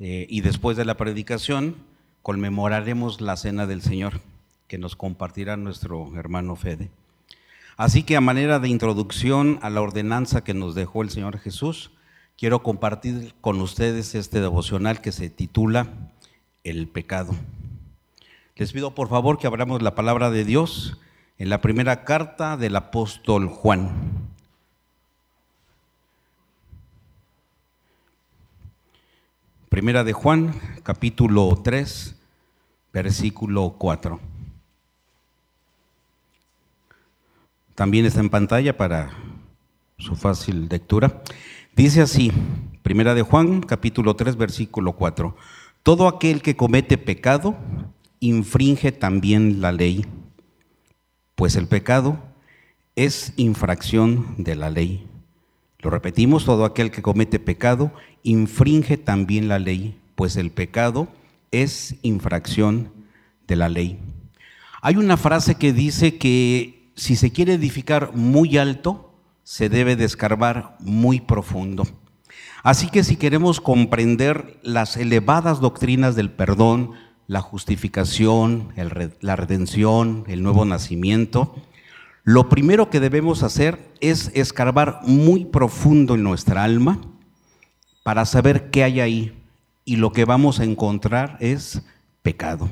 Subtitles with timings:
[0.00, 1.76] eh, y después de la predicación
[2.22, 4.20] conmemoraremos la cena del Señor
[4.66, 6.90] que nos compartirá nuestro hermano Fede.
[7.76, 11.90] Así que a manera de introducción a la ordenanza que nos dejó el Señor Jesús,
[12.36, 15.88] quiero compartir con ustedes este devocional que se titula
[16.64, 17.34] El pecado.
[18.56, 20.98] Les pido por favor que abramos la palabra de Dios
[21.38, 24.19] en la primera carta del apóstol Juan.
[29.70, 30.52] Primera de Juan,
[30.82, 32.16] capítulo 3,
[32.92, 34.18] versículo 4.
[37.76, 39.10] También está en pantalla para
[39.96, 41.22] su fácil lectura.
[41.76, 42.32] Dice así,
[42.82, 45.36] Primera de Juan, capítulo 3, versículo 4.
[45.84, 47.56] Todo aquel que comete pecado
[48.18, 50.04] infringe también la ley,
[51.36, 52.18] pues el pecado
[52.96, 55.09] es infracción de la ley.
[55.82, 61.08] Lo repetimos, todo aquel que comete pecado infringe también la ley, pues el pecado
[61.50, 62.92] es infracción
[63.46, 63.98] de la ley.
[64.82, 70.76] Hay una frase que dice que si se quiere edificar muy alto, se debe descarbar
[70.80, 71.86] muy profundo.
[72.62, 76.92] Así que si queremos comprender las elevadas doctrinas del perdón,
[77.26, 78.68] la justificación,
[79.20, 81.54] la redención, el nuevo nacimiento,
[82.24, 87.00] lo primero que debemos hacer es escarbar muy profundo en nuestra alma
[88.02, 89.34] para saber qué hay ahí
[89.84, 91.82] y lo que vamos a encontrar es
[92.22, 92.68] pecado.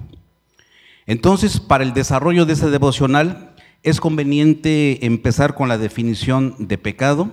[1.07, 7.33] Entonces, para el desarrollo de ese devocional es conveniente empezar con la definición de pecado,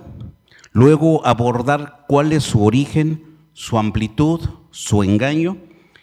[0.72, 3.22] luego abordar cuál es su origen,
[3.52, 5.58] su amplitud, su engaño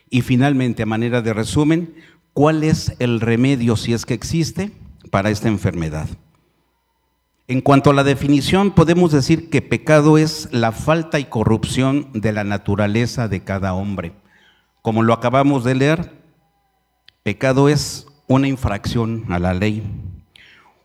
[0.10, 1.96] y finalmente, a manera de resumen,
[2.34, 4.72] cuál es el remedio, si es que existe,
[5.14, 6.10] para esta enfermedad.
[7.48, 12.32] En cuanto a la definición, podemos decir que pecado es la falta y corrupción de
[12.32, 14.14] la naturaleza de cada hombre.
[14.82, 16.14] Como lo acabamos de leer,
[17.22, 19.84] pecado es una infracción a la ley.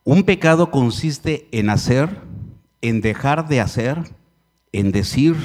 [0.05, 2.21] Un pecado consiste en hacer,
[2.83, 4.13] en dejar de hacer,
[4.73, 5.37] en decir,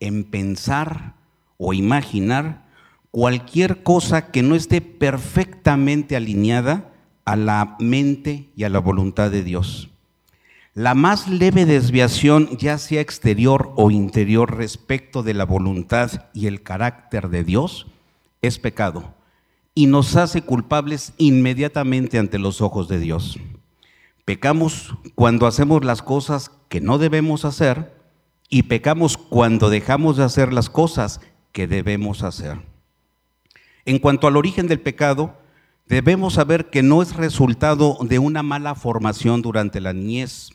[0.00, 1.16] en pensar
[1.58, 2.64] o imaginar
[3.10, 6.91] cualquier cosa que no esté perfectamente alineada
[7.24, 9.90] a la mente y a la voluntad de Dios.
[10.74, 16.62] La más leve desviación, ya sea exterior o interior respecto de la voluntad y el
[16.62, 17.86] carácter de Dios,
[18.40, 19.14] es pecado
[19.74, 23.38] y nos hace culpables inmediatamente ante los ojos de Dios.
[24.24, 27.94] Pecamos cuando hacemos las cosas que no debemos hacer
[28.48, 31.20] y pecamos cuando dejamos de hacer las cosas
[31.52, 32.60] que debemos hacer.
[33.84, 35.36] En cuanto al origen del pecado,
[35.92, 40.48] debemos saber que no es resultado de una mala formación durante la niñez.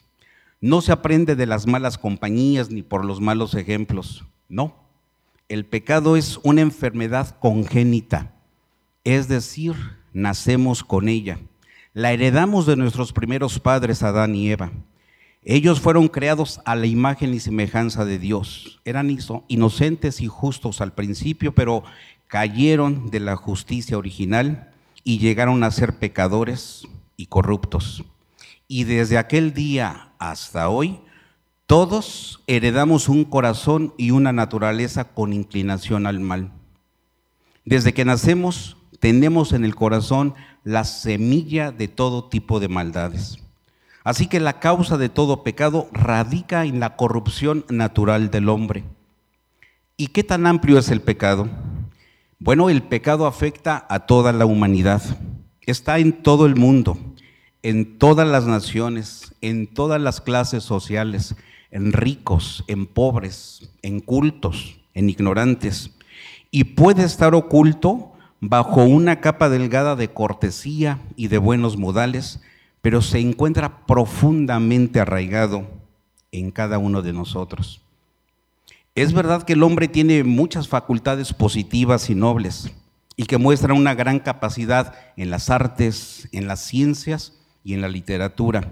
[0.62, 4.26] No se aprende de las malas compañías ni por los malos ejemplos.
[4.50, 4.74] No.
[5.48, 8.34] El pecado es una enfermedad congénita,
[9.04, 9.76] es decir,
[10.12, 11.38] nacemos con ella.
[11.94, 14.72] La heredamos de nuestros primeros padres, Adán y Eva.
[15.44, 18.82] Ellos fueron creados a la imagen y semejanza de Dios.
[18.86, 19.16] Eran
[19.48, 21.84] inocentes y justos al principio, pero
[22.26, 24.74] cayeron de la justicia original
[25.08, 26.86] y llegaron a ser pecadores
[27.16, 28.04] y corruptos.
[28.68, 31.00] Y desde aquel día hasta hoy,
[31.66, 36.52] todos heredamos un corazón y una naturaleza con inclinación al mal.
[37.64, 40.36] Desde que nacemos, tenemos en el corazón
[40.66, 43.38] la semilla de todo tipo de maldades.
[44.04, 48.84] Así que la causa de todo pecado radica en la corrupción natural del hombre.
[49.96, 51.48] ¿Y qué tan amplio es el pecado?
[52.40, 55.02] Bueno, el pecado afecta a toda la humanidad.
[55.62, 56.96] Está en todo el mundo,
[57.64, 61.36] en todas las naciones, en todas las clases sociales,
[61.72, 65.90] en ricos, en pobres, en cultos, en ignorantes.
[66.52, 72.40] Y puede estar oculto bajo una capa delgada de cortesía y de buenos modales,
[72.84, 75.68] pero se encuentra profundamente arraigado
[76.32, 77.82] en cada uno de nosotros.
[78.98, 82.74] Es verdad que el hombre tiene muchas facultades positivas y nobles
[83.16, 87.90] y que muestra una gran capacidad en las artes, en las ciencias y en la
[87.90, 88.72] literatura.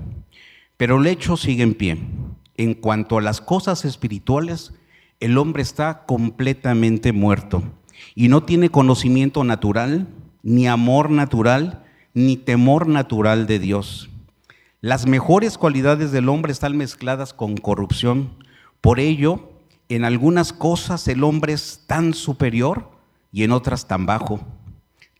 [0.77, 1.99] Pero el hecho sigue en pie.
[2.57, 4.73] En cuanto a las cosas espirituales,
[5.19, 7.61] el hombre está completamente muerto
[8.15, 10.07] y no tiene conocimiento natural,
[10.41, 11.83] ni amor natural,
[12.15, 14.09] ni temor natural de Dios.
[14.81, 18.43] Las mejores cualidades del hombre están mezcladas con corrupción.
[18.81, 19.51] Por ello,
[19.89, 22.89] en algunas cosas el hombre es tan superior
[23.31, 24.39] y en otras tan bajo,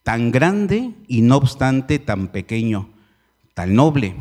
[0.04, 2.90] tan grande y no obstante tan pequeño,
[3.54, 4.16] tan noble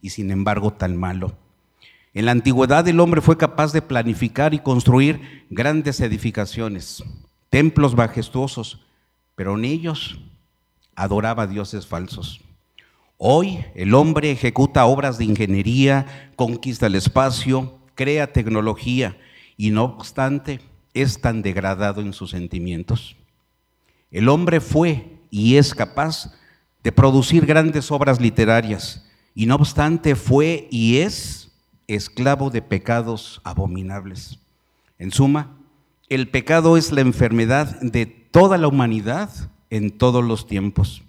[0.00, 1.36] y sin embargo tan malo.
[2.14, 7.02] En la antigüedad el hombre fue capaz de planificar y construir grandes edificaciones,
[7.48, 8.84] templos majestuosos,
[9.34, 10.20] pero en ellos
[10.94, 12.40] adoraba dioses falsos.
[13.16, 19.16] Hoy el hombre ejecuta obras de ingeniería, conquista el espacio, crea tecnología
[19.56, 20.60] y no obstante
[20.94, 23.16] es tan degradado en sus sentimientos.
[24.10, 26.34] El hombre fue y es capaz
[26.82, 29.04] de producir grandes obras literarias
[29.34, 31.50] y no obstante fue y es
[31.86, 34.38] esclavo de pecados abominables.
[34.98, 35.56] En suma,
[36.08, 39.30] el pecado es la enfermedad de toda la humanidad
[39.70, 41.02] en todos los tiempos.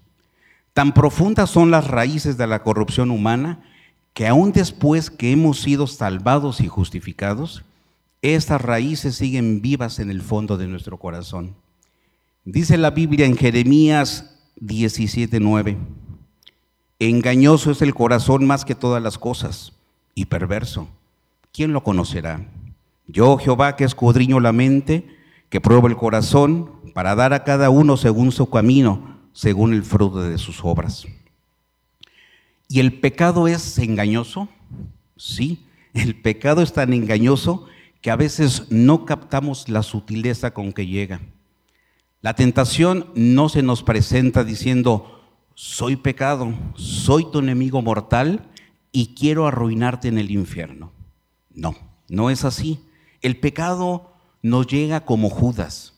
[0.74, 3.62] Tan profundas son las raíces de la corrupción humana
[4.14, 7.64] que aún después que hemos sido salvados y justificados,
[8.24, 11.56] estas raíces siguen vivas en el fondo de nuestro corazón.
[12.46, 15.78] Dice la Biblia en Jeremías 17:9,
[17.00, 19.74] engañoso es el corazón más que todas las cosas
[20.16, 20.88] y perverso.
[21.52, 22.48] ¿Quién lo conocerá?
[23.08, 25.06] Yo, Jehová, que escudriño la mente,
[25.50, 30.22] que pruebo el corazón, para dar a cada uno según su camino, según el fruto
[30.24, 31.06] de sus obras.
[32.70, 34.48] ¿Y el pecado es engañoso?
[35.18, 37.68] Sí, el pecado es tan engañoso
[38.04, 41.22] que a veces no captamos la sutileza con que llega.
[42.22, 45.22] La tentación no se nos presenta diciendo,
[45.56, 48.50] soy pecado, soy tu enemigo mortal
[48.92, 50.92] y quiero arruinarte en el infierno.
[51.54, 51.76] No,
[52.10, 52.82] no es así.
[53.22, 54.12] El pecado
[54.42, 55.94] nos llega como Judas,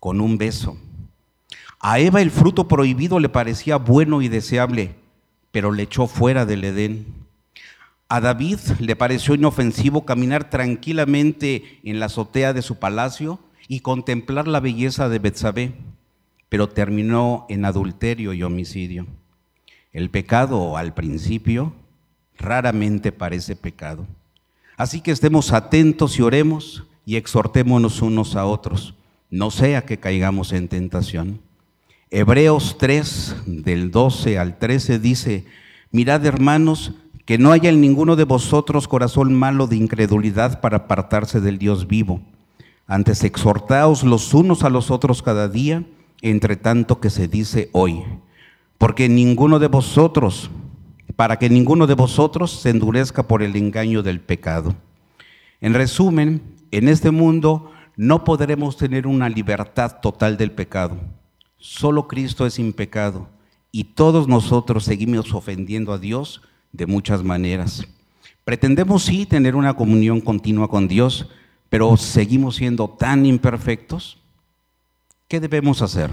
[0.00, 0.76] con un beso.
[1.78, 4.96] A Eva el fruto prohibido le parecía bueno y deseable,
[5.52, 7.21] pero le echó fuera del Edén.
[8.14, 14.46] A David le pareció inofensivo caminar tranquilamente en la azotea de su palacio y contemplar
[14.46, 15.72] la belleza de Betsabé,
[16.50, 19.06] pero terminó en adulterio y homicidio.
[19.94, 21.72] El pecado al principio
[22.36, 24.06] raramente parece pecado.
[24.76, 28.94] Así que estemos atentos y oremos y exhortémonos unos a otros,
[29.30, 31.40] no sea que caigamos en tentación.
[32.10, 35.46] Hebreos 3, del 12 al 13 dice,
[35.92, 36.92] mirad hermanos,
[37.24, 41.86] que no haya en ninguno de vosotros corazón malo de incredulidad para apartarse del Dios
[41.86, 42.20] vivo.
[42.86, 45.84] Antes exhortaos los unos a los otros cada día,
[46.20, 48.02] entre tanto que se dice hoy,
[48.78, 50.50] porque ninguno de vosotros
[51.16, 54.74] para que ninguno de vosotros se endurezca por el engaño del pecado.
[55.60, 60.96] En resumen, en este mundo no podremos tener una libertad total del pecado.
[61.58, 63.28] Solo Cristo es sin pecado
[63.70, 66.42] y todos nosotros seguimos ofendiendo a Dios
[66.72, 67.86] de muchas maneras.
[68.44, 71.28] Pretendemos sí tener una comunión continua con Dios,
[71.68, 74.18] pero seguimos siendo tan imperfectos.
[75.28, 76.10] ¿Qué debemos hacer?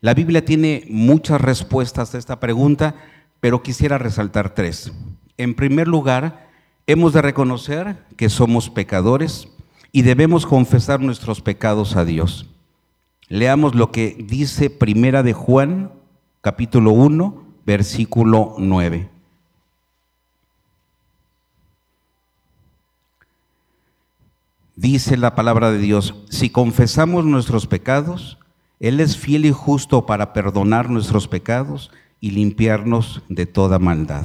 [0.00, 2.94] La Biblia tiene muchas respuestas a esta pregunta,
[3.40, 4.92] pero quisiera resaltar tres.
[5.36, 6.48] En primer lugar,
[6.86, 9.48] hemos de reconocer que somos pecadores
[9.90, 12.46] y debemos confesar nuestros pecados a Dios.
[13.28, 15.92] Leamos lo que dice Primera de Juan,
[16.40, 19.17] capítulo 1, versículo 9.
[24.80, 28.38] Dice la palabra de Dios, si confesamos nuestros pecados,
[28.78, 31.90] Él es fiel y justo para perdonar nuestros pecados
[32.20, 34.24] y limpiarnos de toda maldad.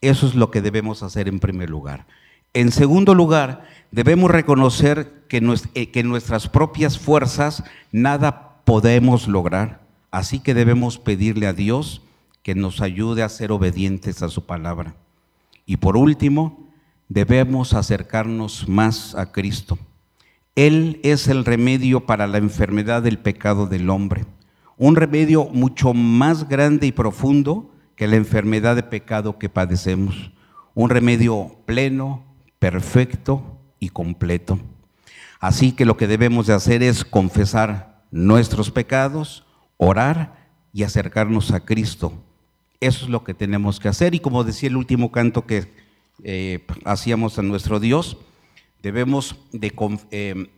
[0.00, 2.06] Eso es lo que debemos hacer en primer lugar.
[2.54, 7.62] En segundo lugar, debemos reconocer que, eh, que nuestras propias fuerzas
[7.92, 9.82] nada podemos lograr.
[10.10, 12.00] Así que debemos pedirle a Dios
[12.42, 14.94] que nos ayude a ser obedientes a su palabra.
[15.66, 16.65] Y por último,
[17.08, 19.78] debemos acercarnos más a Cristo.
[20.54, 24.26] Él es el remedio para la enfermedad del pecado del hombre
[24.76, 30.32] un remedio mucho más grande y profundo que la enfermedad de pecado que padecemos,
[30.74, 32.24] un remedio pleno,
[32.58, 34.58] perfecto y completo.
[35.40, 39.46] Así que lo que debemos de hacer es confesar nuestros pecados,
[39.78, 42.12] orar y acercarnos a Cristo.
[42.80, 45.72] Eso es lo que tenemos que hacer y como decía el último canto que
[46.24, 48.16] eh, hacíamos a nuestro Dios,
[48.82, 49.72] debemos de
[50.10, 50.50] eh,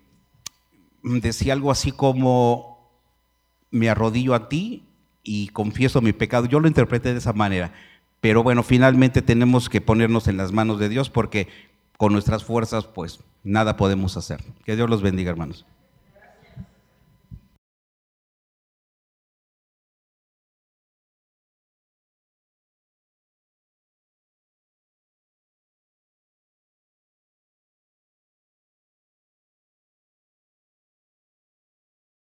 [1.02, 2.90] decir algo así como
[3.70, 4.84] me arrodillo a ti
[5.22, 6.46] y confieso mi pecado.
[6.46, 7.72] Yo lo interpreté de esa manera.
[8.20, 11.48] Pero bueno, finalmente tenemos que ponernos en las manos de Dios porque
[11.96, 14.42] con nuestras fuerzas pues nada podemos hacer.
[14.64, 15.64] Que Dios los bendiga, hermanos.